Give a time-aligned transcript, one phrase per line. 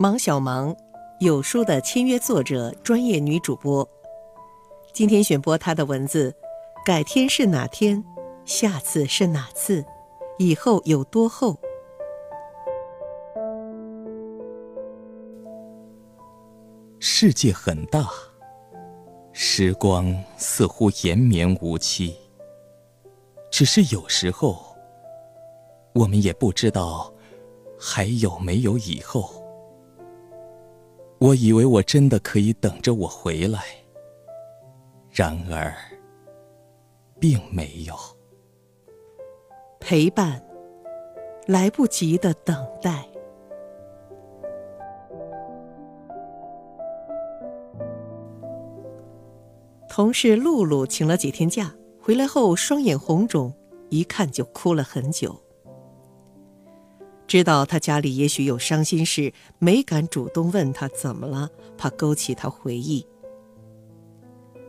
[0.00, 0.74] 忙小忙，
[1.18, 3.86] 有书的签约作者，专业女主播。
[4.94, 6.34] 今天选播她的文字：
[6.86, 8.02] 改天是哪天？
[8.46, 9.84] 下次是哪次？
[10.38, 11.54] 以后有多厚？
[16.98, 18.08] 世界很大，
[19.32, 22.16] 时光似乎延绵无期。
[23.50, 24.69] 只是有时候，
[25.94, 27.12] 我们也不知道
[27.78, 29.30] 还有没有以后。
[31.18, 33.62] 我以为我真的可以等着我回来，
[35.10, 35.74] 然而，
[37.18, 37.94] 并没有。
[39.78, 40.42] 陪伴，
[41.46, 43.04] 来不及的等待。
[49.88, 53.52] 同事露露请了几天假，回来后双眼红肿，
[53.90, 55.38] 一看就哭了很久。
[57.30, 63.06] 知道他家里也许有伤心事，没敢主动问他怎么了，怕勾起他回忆。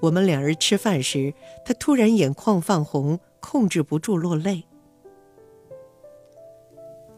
[0.00, 1.32] 我们两人吃饭时，
[1.64, 4.64] 他突然眼眶泛红，控制不住落泪。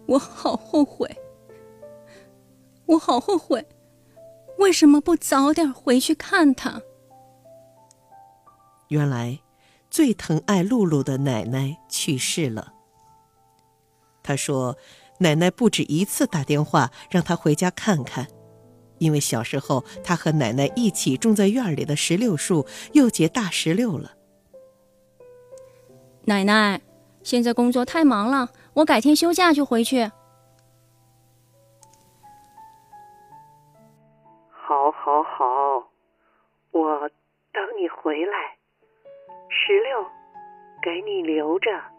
[0.07, 1.11] 我好后悔，
[2.87, 3.67] 我好后悔，
[4.59, 6.81] 为什么不早点回去看他？
[8.87, 9.41] 原来，
[9.91, 12.73] 最疼爱露露的奶奶去世了。
[14.23, 14.77] 他说。
[15.19, 18.27] 奶奶不止一次打电话让他回家看看，
[18.99, 24.13] 因为小时候他和奶奶一起种在院里的石榴树又结大石榴了。
[26.25, 26.81] 奶奶，
[27.23, 30.11] 现在工作太忙了，我改天休假就回去。
[34.51, 35.45] 好，好，好，
[36.73, 37.09] 我
[37.53, 38.57] 等你回来，
[39.49, 40.03] 石榴
[40.83, 41.94] 给你留着。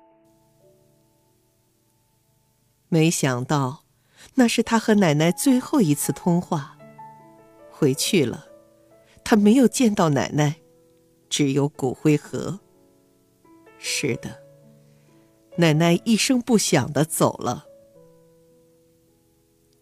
[2.89, 3.83] 没想到，
[4.35, 6.77] 那是他和奶奶最后一次通话。
[7.69, 8.47] 回去了，
[9.23, 10.55] 他没有见到奶奶，
[11.29, 12.59] 只有骨灰盒。
[13.77, 14.41] 是的，
[15.57, 17.65] 奶奶一声不响的走了。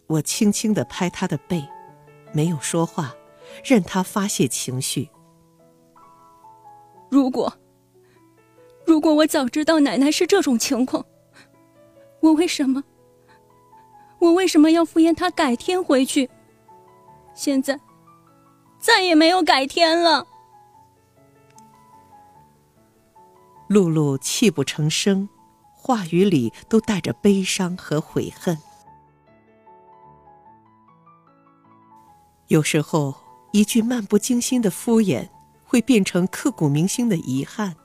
[0.07, 1.63] 我轻轻的拍他的背，
[2.31, 3.15] 没有说话，
[3.63, 5.09] 任他发泄情绪。
[7.09, 7.53] 如果，
[8.85, 11.05] 如果我早知道奶奶是这种情况，
[12.21, 12.83] 我为什么？
[14.23, 16.29] 我为什么要敷衍他改天回去？
[17.35, 17.77] 现在
[18.79, 20.25] 再也没有改天了。
[23.67, 25.27] 露露泣不成声，
[25.73, 28.57] 话语里都带着悲伤和悔恨。
[32.47, 33.13] 有时候，
[33.51, 35.27] 一句漫不经心的敷衍，
[35.65, 37.75] 会变成刻骨铭心的遗憾。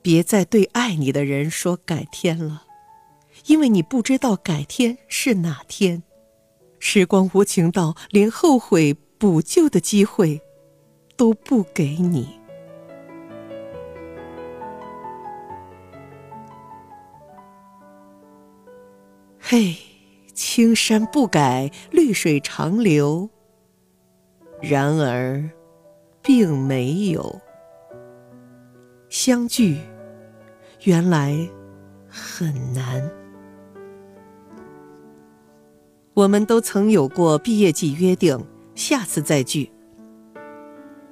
[0.00, 2.69] 别再对爱你的人说改天了。
[3.46, 6.02] 因为你不知道改天是哪天，
[6.78, 10.40] 时光无情到连后悔补救的机会
[11.16, 12.38] 都不给你。
[19.38, 19.76] 嘿，
[20.32, 23.28] 青山不改，绿水长流。
[24.62, 25.50] 然而，
[26.22, 27.40] 并没有
[29.08, 29.78] 相聚，
[30.84, 31.48] 原来
[32.08, 33.10] 很难。
[36.20, 38.38] 我们都曾有过毕业季约定，
[38.74, 39.72] 下次再聚。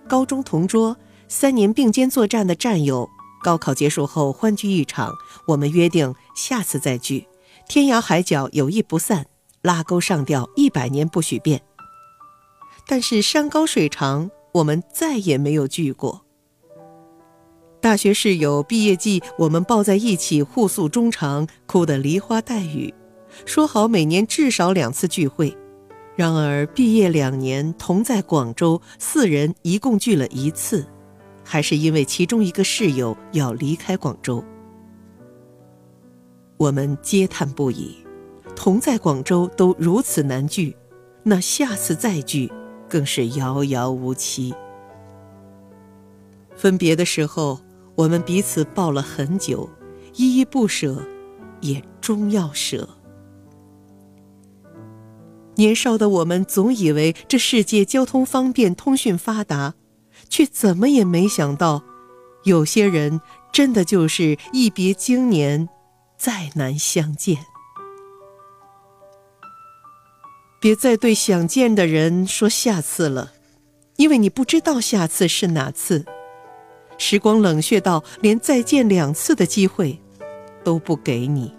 [0.07, 0.95] 高中同桌，
[1.29, 3.09] 三年并肩作战的战友，
[3.43, 5.15] 高考结束后欢聚一场，
[5.47, 7.27] 我们约定下次再聚，
[7.67, 9.25] 天涯海角友谊不散，
[9.63, 11.63] 拉钩上吊一百年不许变。
[12.87, 16.27] 但是山高水长，我们再也没有聚过。
[17.81, 22.93] 大学室友毕业季，我们抱在一起互诉衷肠，哭得梨花带雨。
[23.45, 25.57] 说好每年至少两次聚会，
[26.17, 30.87] 然而毕业两年同在广州，四人一共聚了一次，
[31.45, 34.45] 还是因为其中一个室友要离开广州。
[36.57, 37.97] 我们嗟叹不已，
[38.57, 40.77] 同在广州都如此难聚，
[41.23, 42.51] 那下次再聚
[42.89, 44.53] 更是遥遥无期。
[46.57, 47.61] 分别的时候，
[47.95, 49.71] 我们彼此抱了很久，
[50.17, 51.01] 依依不舍，
[51.61, 52.89] 也终要舍。
[55.59, 59.75] 年少的我们总以为这世界交通方便、通讯发达，
[60.29, 61.83] 却怎么也没想到，
[62.45, 63.21] 有些人
[63.53, 65.69] 真的就是一别经年，
[66.17, 67.39] 再难相见。
[70.61, 73.33] 别再对想见的人说下次了，
[73.97, 76.05] 因为你不知道下次是哪次。
[76.99, 80.01] 时光冷血到连再见两次的机会
[80.63, 81.58] 都不给你。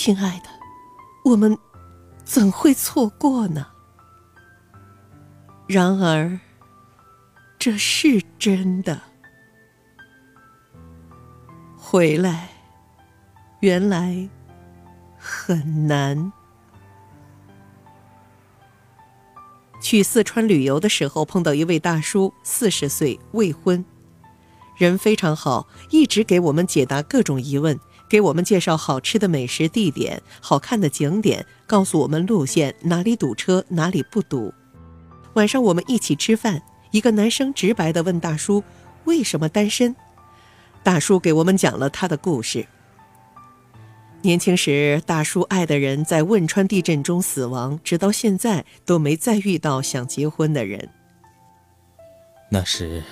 [0.00, 0.48] 亲爱的，
[1.24, 1.58] 我们
[2.24, 3.66] 怎会错过呢？
[5.66, 6.38] 然而，
[7.58, 9.02] 这是真的。
[11.76, 12.48] 回来，
[13.58, 14.28] 原来
[15.18, 16.32] 很难。
[19.82, 23.84] 去四川旅游的时候，碰到一位大叔，四十岁，未婚，
[24.76, 34.52] 人非常好，一直给我们解答各种疑问，给我们介绍好吃的美食地点、好看的景点，告诉我们路线，哪里堵车，哪里不堵。
[35.34, 38.64] 晚上我们一起吃饭，一个男生直白地问大叔
[39.04, 39.94] ：“为什么单身？”
[40.82, 42.66] 大叔给我们讲了他的故事。
[44.22, 50.88] 年轻时，大叔爱的人在汶川地震中死亡，直到现在都没再遇到想结婚的人。
[52.50, 53.02] 那时，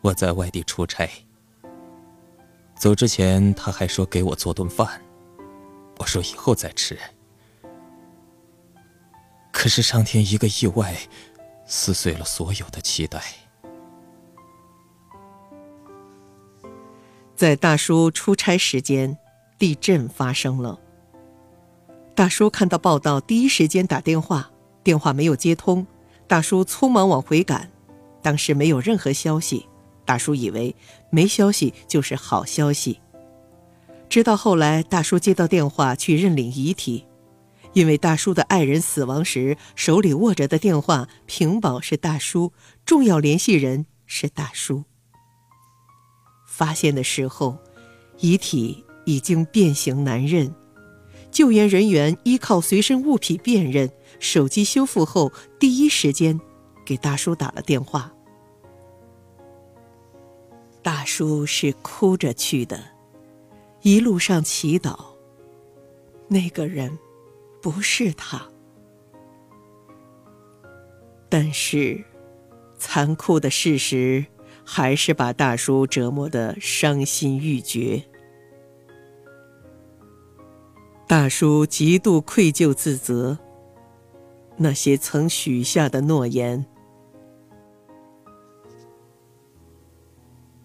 [0.00, 1.06] 我在外地出差，
[2.78, 5.00] 走之前他还说给我做顿饭，
[5.98, 6.98] 我说以后再吃。
[9.52, 10.96] 可是上天一个意外，
[11.66, 13.22] 撕碎了所有的期待。
[17.34, 19.18] 在大叔出差时间。
[19.58, 20.78] 地震发生了。
[22.14, 24.48] 大叔看到报道，第一时间打电话，
[24.84, 25.84] 电话没有接通。
[26.28, 27.68] 大叔匆忙往回赶，
[28.22, 29.66] 当时没有任何消息。
[30.08, 30.74] 大叔以为
[31.10, 32.98] 没消息就是好消息。
[34.08, 37.04] 直到后来，大叔接到电话去认领遗体，
[37.74, 42.54] 因为大叔的爱人死亡时手里握着的电话屏保是大叔，
[42.86, 44.84] 重要联系人是大叔。
[46.46, 47.58] 发现的时候，
[48.18, 48.84] 遗体。
[49.08, 50.54] 已经变形难认，
[51.30, 53.90] 救援人员依靠随身物品辨认，
[54.20, 56.38] 手机修复后，第一时间
[56.84, 58.12] 给大叔打了电话。
[60.90, 62.82] 大叔是哭着去的，
[63.82, 64.98] 一路上祈祷，
[66.28, 66.98] 那个人
[67.60, 68.48] 不是他。
[71.28, 72.02] 但是，
[72.78, 74.24] 残酷的事实
[74.64, 78.02] 还是把大叔折磨得伤心欲绝。
[81.06, 83.38] 大叔极度愧疚自责。
[84.56, 86.64] 那些曾许下的诺言，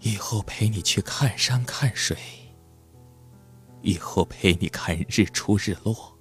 [0.06, 2.18] 以后陪你去看山看水，
[3.82, 6.18] 以后陪你看日出日落，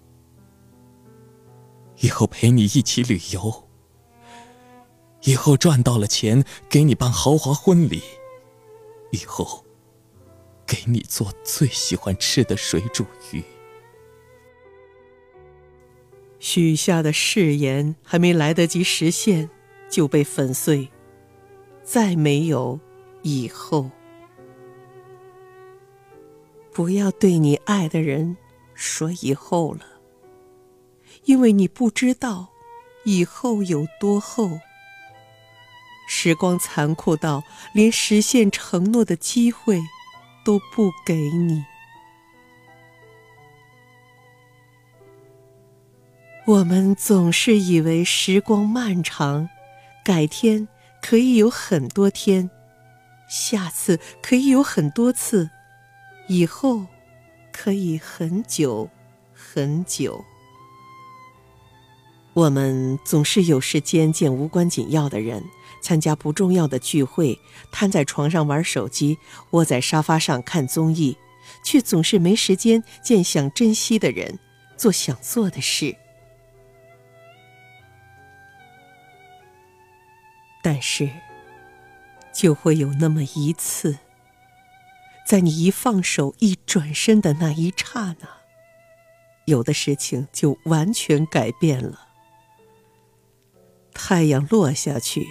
[1.98, 3.68] 以后陪你一起旅游，
[5.22, 8.00] 以后赚到了钱给你办豪华婚礼，
[9.10, 9.64] 以后
[10.64, 13.42] 给你做最喜欢吃的水煮鱼。
[16.38, 19.50] 许下的誓言还没来得及实现，
[19.90, 20.88] 就被粉碎，
[21.82, 22.78] 再没有
[23.22, 23.90] 以后。
[26.72, 28.36] 不要对你爱的人
[28.74, 29.84] 说以后了，
[31.24, 32.48] 因为你不知道
[33.04, 34.50] 以后有多厚。
[36.08, 37.42] 时光残酷到
[37.74, 39.80] 连实现承诺的机会
[40.44, 41.64] 都不给你。
[46.46, 49.48] 我们总是以为时光漫长，
[50.04, 50.66] 改天
[51.00, 52.50] 可以有很多天，
[53.32, 55.48] 下次可以有很多次，
[56.28, 56.84] 以后
[57.50, 58.90] 可以很久
[59.32, 60.22] 很久。
[62.34, 65.42] 我们总是有时间见无关紧要的人，
[65.80, 67.38] 参加不重要的聚会，
[67.70, 69.16] 瘫在床上玩手机，
[69.52, 71.16] 窝在沙发上看综艺，
[71.64, 74.38] 却总是没时间见想珍惜的人，
[74.76, 75.96] 做想做的事。
[80.62, 81.08] 但是，
[82.32, 83.98] 就会有那么一次，
[85.26, 88.28] 在你一放手、一转身的那一刹那，
[89.44, 92.08] 有的事情就完全改变了。
[93.92, 95.26] 太阳落下去，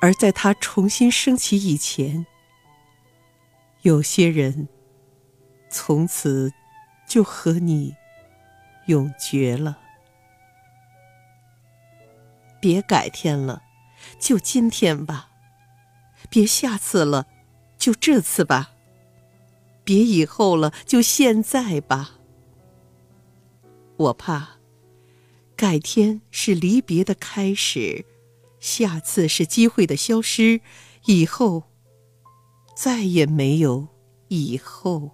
[0.00, 2.26] 而在它重新升起以前，
[3.82, 4.68] 有些人
[5.70, 6.52] 从此
[7.06, 7.94] 就和你
[8.86, 9.78] 永绝了。
[12.60, 13.62] 别改天了。
[14.18, 15.30] 就今天吧，
[16.34, 17.28] 别下次了，
[17.78, 18.72] 就这次吧。
[19.84, 22.18] 别以后了，就现在吧。
[23.96, 24.56] 我怕，
[25.54, 28.04] 改天是离别的开始，
[28.58, 30.60] 下次是机会的消失，
[31.04, 31.62] 以后
[32.76, 33.86] 再也没有
[34.26, 35.12] 以后。